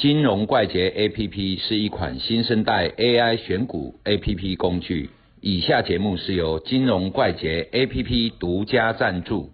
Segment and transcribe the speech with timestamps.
[0.00, 5.10] 金融怪杰 APP 是一款新生代 AI 选股 APP 工具。
[5.42, 9.52] 以下节目是由金融怪杰 APP 独家赞助。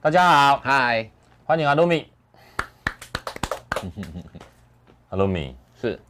[0.00, 1.10] 大家好，嗨，
[1.44, 2.06] 欢迎阿鲁米。
[5.10, 5.54] 阿鲁米。
[5.78, 6.00] 是，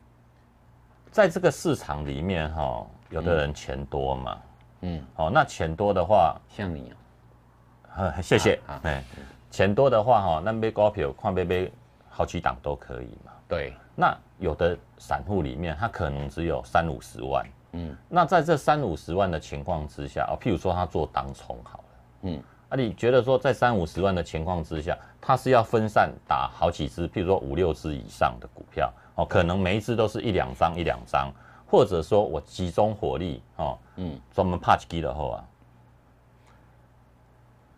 [1.11, 4.39] 在这个市场里面哈，有的人钱多嘛，
[4.83, 6.93] 嗯，好，那钱多的话，像你
[7.97, 8.61] 哦，呃谢谢。
[8.65, 9.03] 好好，哎，
[9.51, 11.69] 钱多的话哈，那买股票看买买
[12.19, 13.31] 好几档都可以嘛。
[13.47, 17.97] 对，那有的散户里面，他可能只有三五十万，嗯。
[18.09, 21.85] 那在这三五十万的情况之下，哦，譬如说他做当冲好了，
[22.23, 31.33] 嗯，啊，你觉得说在三五十万的情况之下，他是要分散打好几只，譬如说五六只以上的股票，哦，可能每一只都是一两张一两张，
[31.71, 35.45] 或者说我集中火力，哦，嗯，专门 patch 机的后啊，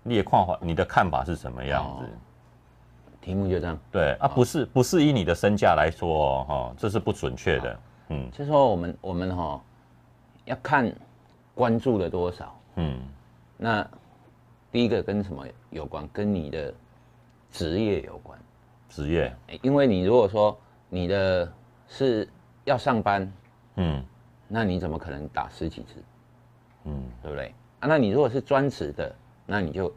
[0.03, 2.07] 你也看法，你的看法是什么样子？
[2.07, 2.09] 哦
[3.21, 7.81] 题目就这样，对啊，不是不是以你的身价来说哦，哈，这是不准确的。
[8.09, 9.63] 嗯就说我们我们哈、
[10.45, 10.93] 要看
[11.55, 12.59] 关注了多少。
[12.77, 13.01] 嗯
[13.57, 13.87] 那
[14.73, 16.09] 第一个跟什么有关？
[16.13, 16.73] 跟你的
[17.51, 18.39] 职业有关。
[18.89, 21.53] 职业，诶因为你如果说你的
[21.89, 22.29] 是
[22.65, 23.33] 要上班，
[23.77, 24.05] 嗯
[24.48, 25.95] 那你怎么可能打十几支？
[26.85, 27.55] 嗯对不对？
[27.81, 29.15] 啊，那你如果是专职的，
[29.47, 29.93] 那你就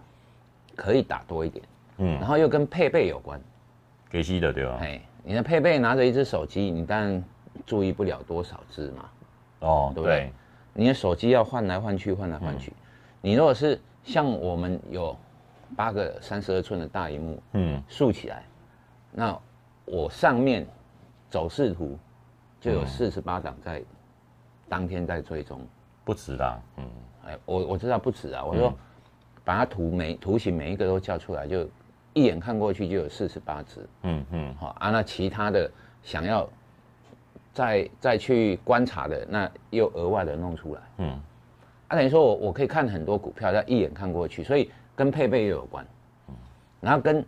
[0.75, 1.65] 可以打多一点，
[2.03, 3.39] 然嗯，后又跟配备有关。
[4.09, 4.77] 给息的对吧？
[4.81, 7.23] 哎，你的配备拿着一只手机，你当然
[7.65, 9.09] 注意不了多少只嘛。
[9.59, 10.33] 哦，对不对对，
[10.73, 12.73] 你的手机要换来换去，换来换去。
[13.21, 15.17] 你如果是像我们有
[15.75, 18.43] 八个三十二寸的大荧幕嗯竖起来，
[19.11, 19.39] 那
[19.85, 20.67] 我上面
[21.29, 21.97] 走势图
[22.59, 23.81] 就有四十八档在
[24.67, 25.59] 当天在追踪。
[26.03, 26.85] 不止啦，嗯
[27.27, 28.73] 哎，我我知道不止啊，我说
[29.45, 31.65] 把它图每图形每一个都叫出来，就
[32.13, 33.87] 一眼看过去就有四十八只。
[34.03, 34.55] 嗯嗯。
[34.55, 35.69] 好啊，那其他的
[36.01, 36.49] 想要
[37.53, 40.81] 再再去观察的，那又额外的弄出来。
[40.97, 41.21] 嗯。
[41.87, 45.85] 啊，等于说我我可以看很多股票，要一眼看过去，所以跟配备也有关，
[46.79, 47.25] 然后跟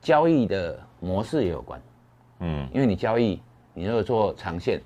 [0.00, 1.80] 交易的模式也有关，
[2.40, 2.68] 嗯。
[2.72, 3.40] 因为你交易，
[3.74, 4.80] 你如果做长线，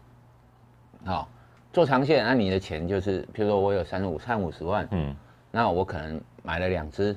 [1.05, 1.29] 好、
[1.73, 5.17] 做长线，那、你的钱就是，譬如说我有三五三五十万，嗯。
[5.51, 7.17] 那我可能买了两只，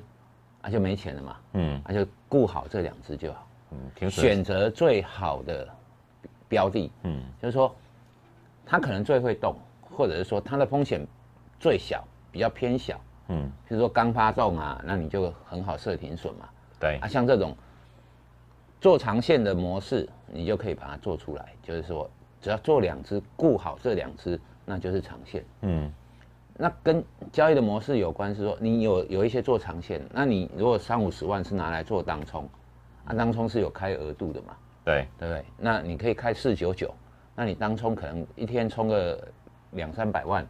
[0.61, 5.67] 啊就没钱了嘛，嗯那、就顾好这两只就好，嗯，选择最好的
[6.47, 7.73] 标的，嗯就是说
[8.65, 9.55] 它可能最会动，
[9.89, 11.05] 或者是说它的风险
[11.59, 12.99] 最小，比较偏小。
[13.31, 16.49] 嗯，比如说刚发动啊，那你就很好设停损嘛。
[16.79, 17.55] 对啊，，像这种
[18.81, 21.53] 做长线的模式，你就可以把它做出来。
[21.61, 22.09] 就是说，
[22.41, 25.45] 只要做两只，顾好这两只，那就是长线。
[25.61, 25.93] 嗯
[26.61, 32.49] 那跟交易的模式有关，是说你有有一些做长线，那你如果三五十万是拿来做当冲，
[33.05, 35.45] 啊，当冲是有开额度的嘛，对，对不对？
[35.57, 36.93] 那你可以开四九九，
[37.33, 39.25] 那你当冲可能一天冲个
[39.71, 40.45] 两三百万，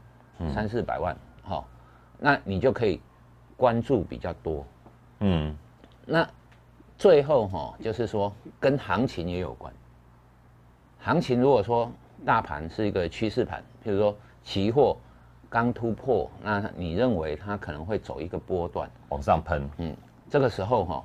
[0.52, 1.70] 三四百万，好、
[2.18, 3.00] 那你就可以
[3.56, 4.66] 关注比较多。
[5.20, 5.56] 嗯
[6.08, 6.28] 那
[6.98, 9.72] 最后哈、就是说跟行情也有关。
[10.98, 11.92] 行情如果说
[12.26, 14.98] 大盘是一个趋势盘，譬如说期货
[15.50, 19.96] 刚突破，那你认为它可能会走一个波段，往上喷，嗯，
[20.30, 21.04] 这个时候哈、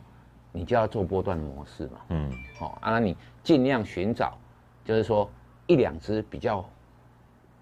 [0.53, 4.37] 你就要做波段模式嘛，嗯好、啊，那你尽量寻找，
[4.85, 5.31] 就是说
[5.67, 6.65] 一两只比较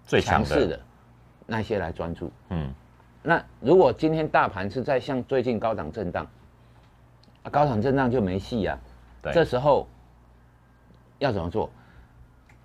[0.05, 0.79] 最强势的
[1.45, 2.31] 那些来专注。
[2.49, 2.73] 嗯
[3.25, 6.27] 那如果今天大盘是在像最近高档震荡，
[7.43, 8.77] 啊，高档震荡就没戏啊。
[9.21, 9.87] 对，这时候
[11.19, 11.69] 要怎么做？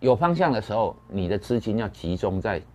[0.01, 2.67] 有方向的时候，你的资金要集中在最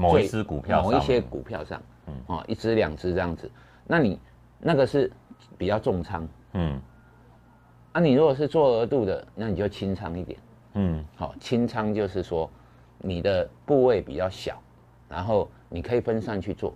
[0.00, 3.50] 某一只股票上某一些股票上，嗯哦，一只两只这样子。
[3.86, 4.18] 那你
[4.58, 5.12] 那个是
[5.58, 6.80] 比较重仓嗯
[7.92, 8.00] 啊。
[8.00, 10.38] 你如果是做额度的，那你就轻仓一点。
[10.74, 12.48] 嗯好、轻仓就是说
[12.98, 14.62] 你的部位比较小，
[15.08, 16.74] 然后你可以分散去做。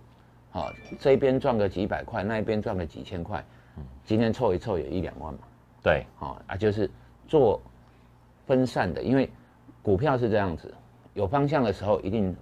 [0.51, 3.43] 好、这边赚个几百块，那一边赚个几千块，
[4.03, 5.39] 今天凑一凑有一两万嘛。
[5.81, 6.89] 对，好、啊，就是
[7.27, 7.61] 做
[8.45, 9.29] 分散的，因为
[9.81, 10.73] 股票是这样子，
[11.13, 12.35] 有方向的时候，一定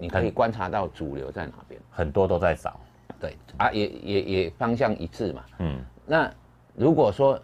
[0.00, 1.80] 你可以很观察到主流在哪边。
[1.90, 2.74] 很多都在涨，
[3.20, 5.44] 对啊，也也也方向一致嘛。
[5.58, 6.32] 嗯那
[6.74, 7.38] 如果说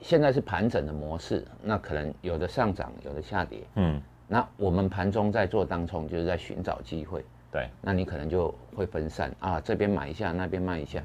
[0.00, 3.62] 现在是盘整的模式，那可能有的上涨，有的下跌。
[3.74, 7.24] 嗯那我们盘中在做当冲，就是在寻找机会。
[7.50, 11.02] 对，那你可能就会分散啊，这边买一下，那边卖一下，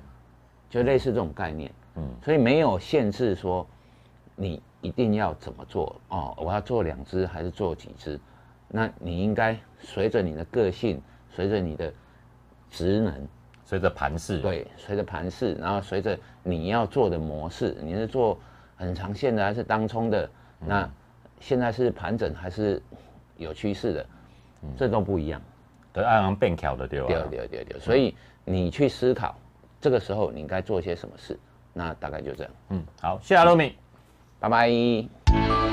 [0.70, 1.72] 就类似这种概念。
[1.96, 3.66] 嗯所以没有限制说
[4.36, 8.20] 你一定要怎么做哦，我要做两只还是做几只？
[8.68, 11.92] 那你应该随着你的个性，随着你的
[12.70, 13.28] 职能，
[13.64, 18.38] 随着盘势，，对，随着盘势，然后随着你要做的模式，你是做
[18.76, 20.30] 很长线的还是当冲的，
[20.60, 20.90] 那
[21.40, 22.82] 现在是盘整还是
[23.38, 24.06] 有趋势的，
[24.78, 25.42] 这都不一样。
[25.94, 27.08] 对，按行变巧的对吧？
[27.08, 29.38] 对对对对，所以你去思考，
[29.80, 31.40] 这个时候你应该做些什么事，
[31.72, 32.54] 那大概就这样。
[32.70, 33.76] 嗯，好，谢谢阿罗米。
[34.40, 35.65] 拜拜。